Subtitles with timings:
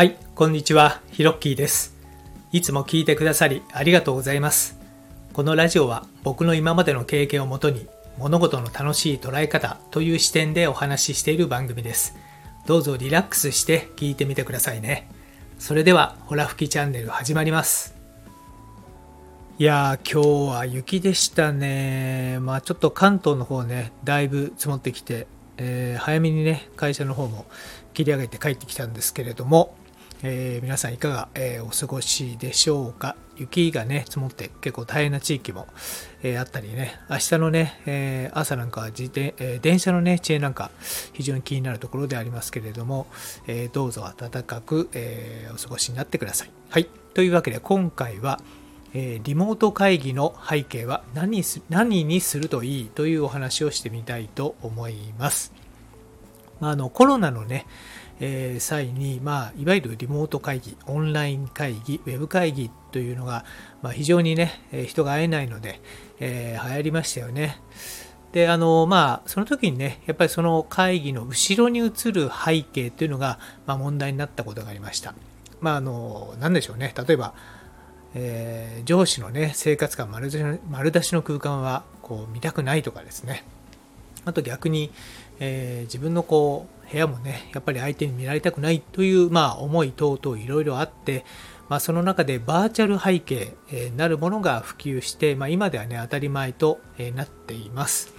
[0.00, 1.94] はい、こんにちは、ヒロッキーです。
[2.52, 4.78] いつも聞いてくださりありがとうございます。
[5.34, 12.16] このラジオは僕の今までの経験をもとに物事の楽しい捉え方という視点でお話ししている番組です。
[12.64, 15.06] どうぞリラックスして聞いてみてくださいね。
[15.58, 17.94] それでは、ホラ吹きチャンネル始まります。
[19.58, 22.38] いやー、今日は雪でしたね。
[22.40, 25.26] まあちょっと関東の方ね、だいぶ積もってきて、
[25.58, 27.44] えー早めにね、会社の方も
[27.92, 29.76] 切り上げて帰ってきたんですけれども、
[30.22, 33.16] えー皆さんいかが、えーお過ごしでしょうか？
[33.36, 35.66] 雪がね積もって結構大変な地域も、
[36.22, 37.00] えーあったりね。
[37.08, 40.70] 明日のね、え朝なんかは自転、え電車のね遅延なんか
[41.14, 43.06] 非常に気になるところでありますけれども、
[43.46, 46.50] えどうぞ暖かく、えお過ごしになってください。
[46.68, 46.84] はい。
[47.14, 48.40] というわけで今回は
[48.92, 52.86] えリモート会議の背景は何す何にするといい？
[52.88, 55.54] というお話をしてみたいと思います。
[56.60, 57.64] まあ、あのコロナのね、
[58.20, 63.44] えー際に、まあ、いわゆるリモート会議、オンライン会議、ウェブ会議というのが、
[63.82, 64.52] まあ、非常にね、
[64.86, 65.80] 人が会えないので、
[66.20, 67.60] えー流行りましたよね。
[68.32, 75.14] で、あの、まあ、その時にね、やっぱりその会議の後ろに映る背景というのが、まあ、問題になったことがありました。
[75.60, 76.94] まあ、あの、なんでしょうね。
[76.96, 77.34] 例えば、
[78.14, 83.44] えー上司のね、生活感丸出しの丸出しの空間は、こう、見たくないとかですね。
[84.24, 84.90] あと逆に、
[85.38, 91.24] えー自分のこう部屋もねやっぱり相手に見られたくないという、まあ、思い等々いろいろあって、
[91.68, 98.12] まあ、その中でバーチャル背景、えなるものが普及して、まあ、今ではね当たり前と、えなっています。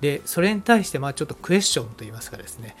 [0.00, 2.74] でそれに対してまあちょっとクエスチョンといいますかですね。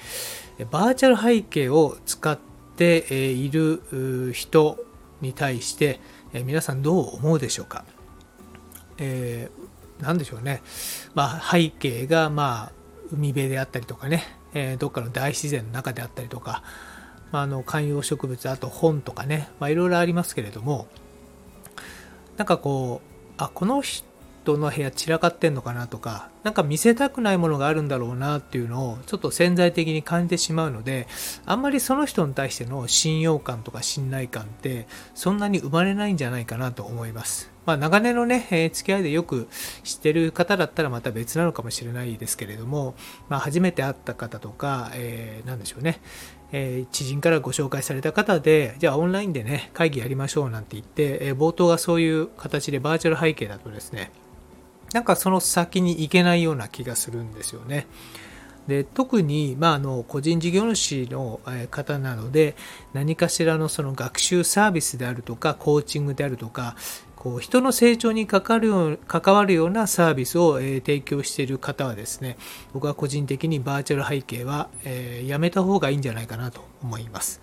[0.70, 2.38] バーチャル背景を使っ
[2.76, 4.78] ている人
[5.20, 6.00] に対して
[6.32, 7.84] 皆さんどう思うでしょうか。
[8.96, 9.59] えー
[10.00, 10.62] なんでしょうね、
[11.14, 12.72] まあ、背景が、まあ、
[13.12, 16.62] 海辺であったりとかね、えーどっかの大自然の中であったりとか、
[17.32, 20.86] まあ、あの観葉植物あと本とかね、まあ、いろいろありますけれども。
[22.40, 26.30] なんかこうあこの人の部屋散らかってんのかなとか。
[26.42, 31.06] なんか見せたくないものがあるんだろうなっていうのをちょっと潜在的に感じてしまうので
[31.44, 37.49] あんまりその人に対しての信用感とか信頼感ってそんなに生まれないんじゃないかなと思います。
[37.66, 39.48] まあ、長年のね、えー付き合いでよく
[39.84, 42.94] 知ってる方だったらまた別なのかもしれないですけれども、
[43.28, 46.00] まあ、初めて会った方とか、えーなんでしょうね、
[46.52, 54.10] えー知人からご紹介された方で、じゃあオンラインでね、会議やりましょうなんて言って、えー冒頭がそういう形でバーチャル背景だとですね、
[54.92, 57.86] なんかその先に行けないような気がするんですよね。
[58.66, 61.40] で特に、まあ、あの個人事業主の
[61.70, 62.54] 方なので
[62.92, 66.76] 何かしらのその学習サービスであるとかコーチングであるとか
[67.20, 72.38] こう人の成長に関わるよう関わるようなサービスを、えー提供している方はですね
[72.72, 77.42] 僕は個人的にバーチャル背景は、えーやめた方がいいんじゃないかなと思います。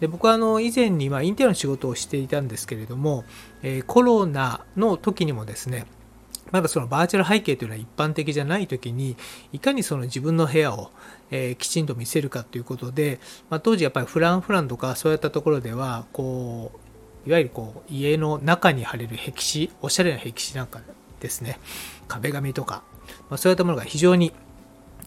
[0.00, 3.24] で僕はあの以前にまあインテリアの仕事をしていたんですけれども、
[3.62, 5.84] えーコロナの時にもですね
[6.50, 9.18] まだそのバーチャル背景というのは一般的じゃない時に
[9.52, 10.90] いかにその自分の部屋を、
[11.30, 16.87] えーきちんと見せるかということで、まあ、当時やっぱりフランフランとかそういったところではこう
[17.26, 20.80] いわゆるこう家の中に貼れる壁紙おしゃれな壁紙なんか
[21.20, 21.58] ですね
[22.06, 22.82] 壁紙とか、
[23.28, 24.32] まあ、そういったものが非常に、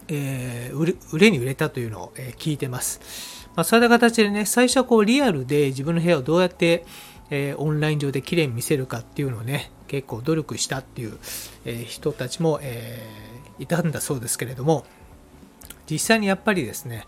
[0.08, 3.00] えー売れに売れたというのを、え聞いてます。
[3.54, 6.86] まあ、そういった形でね、最初はこうリアルで自分の部屋をどうやって、
[7.30, 11.18] えーオンライン上で綺麗に見せるかっていうのをね、結構努力したっていう、
[11.64, 13.06] え人たちも、え
[13.58, 14.86] いたんだそうですけれども、
[15.92, 17.04] 実際にやっぱりですね、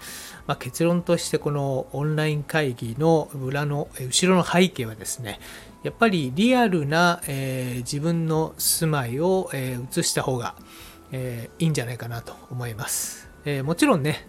[0.46, 5.40] まあ、結論としてこのオンライン会議の裏の後ろの背景はですね
[5.82, 10.54] やっぱりリアルな、えー自分の住まいを、えー映した方が、
[11.12, 14.26] えーいいんじゃないかなと思います、えもちろんね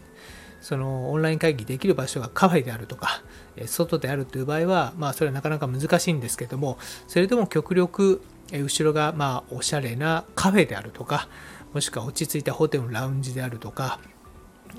[0.61, 3.21] そのオンライン会議できる場所がカフェであるとか
[3.55, 6.77] え外であるという場合はまあそれはなかなか難しいんですけども
[7.07, 8.21] それでも極力
[8.51, 11.27] え後ろがまあおしゃれなカフェであるとか
[11.73, 14.00] もしくは落ち着いたホテルのラウンジであるとか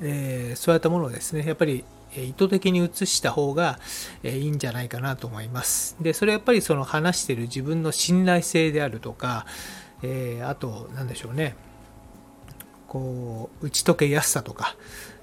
[0.03, 1.85] えーそういったものをですねやっぱり
[2.17, 3.79] 意図的に移した方が
[4.23, 5.97] いいんじゃないかなと思います。
[6.01, 9.47] でそれはやっぱりその話している自分の信頼性であるとか、
[10.03, 11.57] えーあと何でしょうね。
[12.89, 14.77] こう打ち解けやすさとか、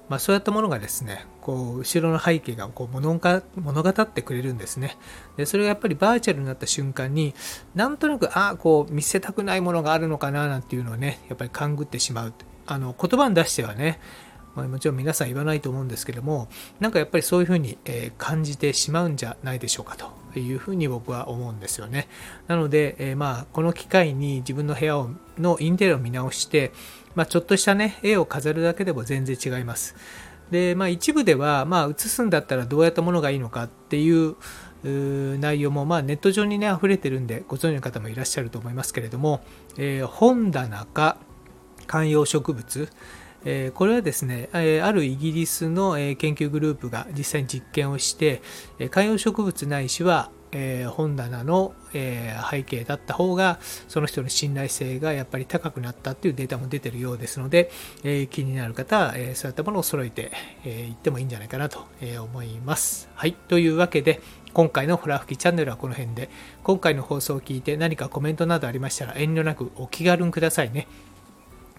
[0.08, 4.96] まあ、そういったものがですねこう後ろの背景がこう物が物語ってくれるんですね。
[5.36, 7.34] でそれがやっぱりバーチャルになった瞬間に
[7.74, 12.34] なんとなくああこう見せたくないものがあるのかななんていうのをねやっぱり勘ぐってしまう。
[12.66, 13.98] あの言葉に出してはね
[14.54, 16.48] まあもちろん皆さん言わないと思うんですけども
[16.80, 22.08] なんかやっぱりそういうふうに、え感じてしまうんじゃないでしょうかというふうに僕は思うんですよね。
[22.46, 26.72] なので、えーまあこの機会に自分の部屋をのインテリアを見直して、
[27.14, 29.94] まあ、ちょっとしたね絵を飾るだけでも全然違います。
[30.50, 34.36] で、まあ、一部では、まあ、写すんだったらどうやったものがいいのかっていう
[34.84, 39.40] 内容も、まあ、ネット上にね溢れてるんでご存知の方もいらっしゃると思いますけれども、
[39.78, 41.16] えー、本棚か
[41.86, 42.88] 観葉植物、
[43.44, 48.42] え、これはですね、え、あるイギリスの、え研究グループが実際に実験をして、
[48.78, 53.58] え観葉植物ないしは、え本棚の、え背景だった方が
[53.88, 57.70] その人の信頼性がやっぱり高くなったっていうデータも出てるようですので、
[58.02, 60.24] え気になる方は、えそういったものを揃えてい、
[60.64, 61.86] えってもいいんじゃないかなと
[62.22, 63.08] 思います。
[63.14, 63.34] はい。
[63.34, 64.20] というわけで、
[64.54, 66.30] 今回のホラ吹きチャンネルはこの辺で、
[66.62, 70.86] 今回の放送を聞いて何かコメントなどありましたら遠慮なくお気軽にくださいね。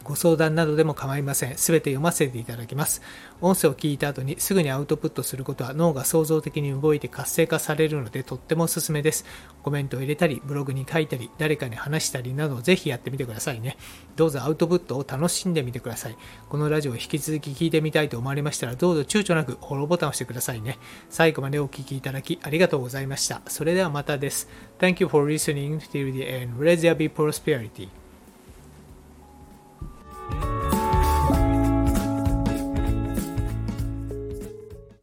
[0.06, 1.58] ご相談などでも構いません。
[1.58, 3.02] すべて読ませていただきます。
[3.42, 9.26] 音声を聞いた後にすぐにアウトプットすることは脳が創造的に動いて活性化されるのでとってもおすすめです。
[9.64, 13.78] コメントを入れたり、ブログに書いたり、誰かに話したりなどぜひやってみてくださいね。
[14.16, 16.18] どうぞアウトプットを楽しんでみてください。
[16.50, 20.78] このラジオを引き続き聞いてみたいと思われましたらどうぞ躊躇なくフォローボタンを押してくださいね。
[21.10, 23.42] 最後までお聴きいただきありがとうございました。
[23.48, 24.48] それではまたです。
[24.78, 26.60] Thank you for listening till the end.
[26.60, 28.05] Let there be prosperity.